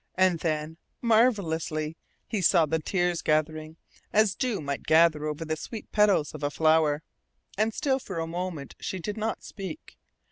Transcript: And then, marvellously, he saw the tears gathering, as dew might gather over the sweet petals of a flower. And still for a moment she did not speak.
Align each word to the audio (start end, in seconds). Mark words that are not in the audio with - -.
And 0.15 0.39
then, 0.39 0.77
marvellously, 0.99 1.95
he 2.27 2.41
saw 2.41 2.65
the 2.65 2.79
tears 2.79 3.21
gathering, 3.21 3.77
as 4.11 4.33
dew 4.33 4.59
might 4.59 4.81
gather 4.87 5.27
over 5.27 5.45
the 5.45 5.55
sweet 5.55 5.91
petals 5.91 6.33
of 6.33 6.41
a 6.41 6.49
flower. 6.49 7.03
And 7.55 7.71
still 7.71 7.99
for 7.99 8.17
a 8.17 8.25
moment 8.25 8.73
she 8.79 8.97
did 8.97 9.15
not 9.15 9.43
speak. 9.43 9.99